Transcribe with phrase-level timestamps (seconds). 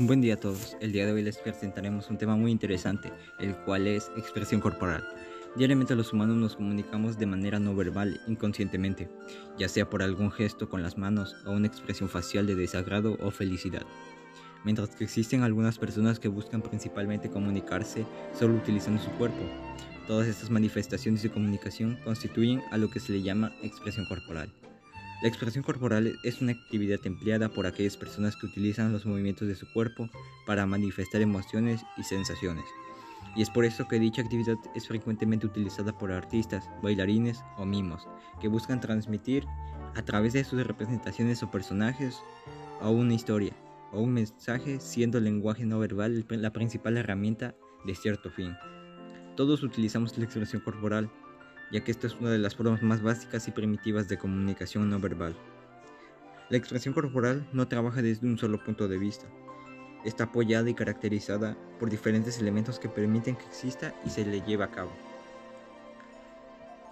[0.00, 0.76] Buen día a todos.
[0.80, 5.06] El día de hoy les presentaremos un tema muy interesante, el cual es expresión corporal.
[5.54, 9.08] Diariamente los humanos nos comunicamos de manera no verbal, inconscientemente,
[9.56, 13.30] ya sea por algún gesto con las manos o una expresión facial de desagrado o
[13.30, 13.86] felicidad.
[14.64, 18.04] Mientras que existen algunas personas que buscan principalmente comunicarse
[18.36, 19.44] solo utilizando su cuerpo.
[20.08, 24.52] Todas estas manifestaciones de comunicación constituyen a lo que se le llama expresión corporal.
[25.22, 29.54] La expresión corporal es una actividad empleada por aquellas personas que utilizan los movimientos de
[29.54, 30.10] su cuerpo
[30.46, 32.66] para manifestar emociones y sensaciones.
[33.36, 38.06] Y es por eso que dicha actividad es frecuentemente utilizada por artistas, bailarines o mimos,
[38.40, 39.46] que buscan transmitir
[39.94, 42.18] a través de sus representaciones o personajes
[42.80, 43.54] o una historia
[43.92, 48.54] o un mensaje, siendo el lenguaje no verbal la principal herramienta de cierto fin.
[49.36, 51.10] Todos utilizamos la expresión corporal
[51.70, 54.98] ya que esta es una de las formas más básicas y primitivas de comunicación no
[55.00, 55.36] verbal.
[56.50, 59.26] La expresión corporal no trabaja desde un solo punto de vista.
[60.04, 64.64] Está apoyada y caracterizada por diferentes elementos que permiten que exista y se le lleve
[64.64, 64.92] a cabo.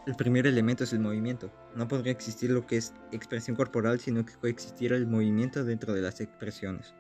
[0.05, 1.53] El primer elemento es el movimiento.
[1.77, 6.01] No podría existir lo que es expresión corporal sino que coexistiera el movimiento dentro de
[6.01, 6.93] las expresiones,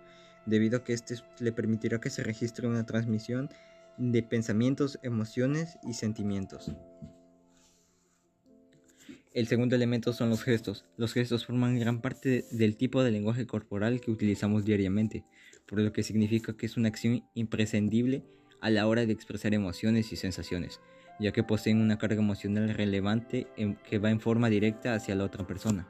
[0.47, 3.48] debido a que este le permitirá que se registre una transmisión
[3.97, 6.70] de pensamientos, emociones y sentimientos.
[9.34, 10.84] El segundo elemento son los gestos.
[10.98, 15.24] Los gestos forman gran parte del tipo de lenguaje corporal que utilizamos diariamente,
[15.66, 18.27] por lo que significa que es una acción imprescindible
[18.61, 20.83] a la hora de expresar emociones y sensaciones,
[21.19, 23.47] ya que poseen una carga emocional relevante
[23.89, 25.89] que va en forma directa hacia la otra persona.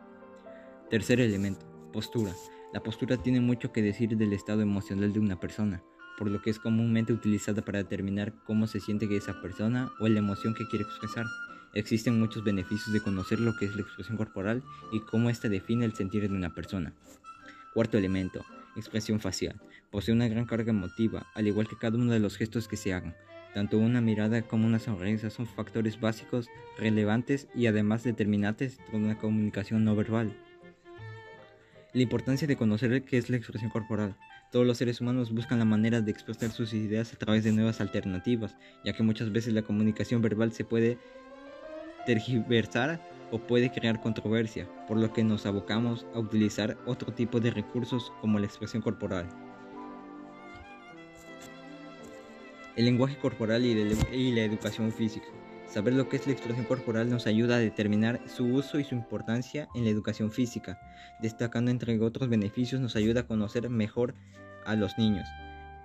[0.89, 2.33] Tercer elemento, postura.
[2.73, 5.83] La postura tiene mucho que decir del estado emocional de una persona,
[6.17, 10.21] por lo que es comúnmente utilizada para determinar cómo se siente esa persona o la
[10.21, 11.27] emoción que quiere expresar.
[11.75, 15.87] Existen muchos beneficios de conocer lo que es la expresión corporal y cómo ésta define
[15.87, 16.93] el sentir de una persona.
[17.73, 18.45] Cuarto elemento,
[18.77, 19.59] expresión facial.
[19.91, 22.93] Posee una gran carga emotiva, al igual que cada uno de los gestos que se
[22.93, 23.15] hagan.
[23.55, 29.19] Tanto una mirada como una sonrisa son factores básicos, relevantes y además determinantes de una
[29.19, 30.37] comunicación no verbal.
[31.95, 34.17] La importancia de conocer qué es la expresión corporal.
[34.51, 37.81] Todos los seres humanos buscan la manera de expresar sus ideas a través de nuevas
[37.81, 40.99] alternativas, ya que muchas veces la comunicación verbal se puede
[42.05, 47.51] tergiversar o puede crear controversia, por lo que nos abocamos a utilizar otro tipo de
[47.51, 49.27] recursos como la expresión corporal.
[52.77, 55.27] El lenguaje corporal y, la educación física.
[55.67, 58.95] Saber lo que es la expresión corporal nos ayuda a determinar su uso y su
[58.95, 60.79] importancia en la educación física,
[61.21, 64.15] destacando entre otros beneficios nos ayuda a conocer mejor
[64.67, 65.27] a los niños,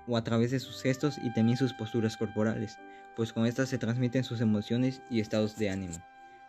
[0.07, 2.77] o a través de sus gestos y también sus posturas corporales,
[3.15, 5.97] pues con estas se transmiten sus emociones y estados de ánimo.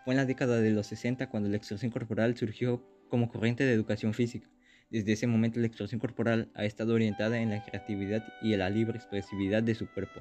[0.04, 3.72] Fue en la década de los 60 cuando la expresión corporal surgió como corriente de
[3.72, 4.48] educación física.
[4.90, 8.70] Desde ese momento la expresión corporal ha estado orientada en la creatividad y en la
[8.70, 10.20] libre expresividad de su cuerpo.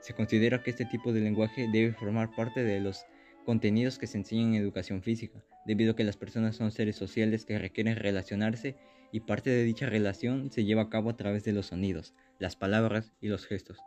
[0.00, 3.06] Se considera que este tipo de lenguaje debe formar parte de los
[3.44, 7.44] contenidos que se enseñan en educación física, debido a que las personas son seres sociales
[7.44, 8.76] que requieren relacionarse
[9.12, 12.56] y parte de dicha relación se lleva a cabo a través de los sonidos, las
[12.56, 13.78] palabras y los gestos.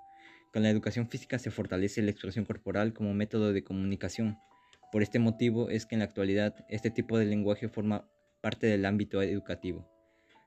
[0.53, 4.37] Con la educación física se fortalece la expresión corporal como método de comunicación.
[4.91, 8.09] Por este motivo es que en la actualidad este tipo de lenguaje forma
[8.41, 9.89] parte del ámbito educativo.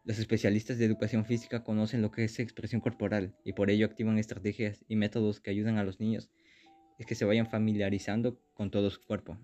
[0.05, 4.19] Los especialistas de educación física conocen lo que es expresión corporal y por ello activan
[4.19, 6.31] estrategias y métodos que ayudan a los niños
[7.01, 9.39] a que se vayan familiarizando con todo su cuerpo.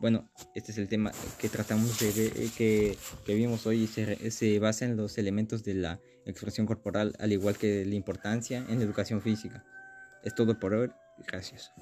[0.00, 1.10] Bueno, este es el tema
[1.40, 2.96] que tratamos de ver, eh, que,
[3.26, 7.32] que vimos hoy y se, se basa en los elementos de la expresión corporal, al
[7.32, 9.64] igual que la importancia en la educación física.
[10.22, 10.90] Es todo por hoy.
[11.26, 11.72] Gracias.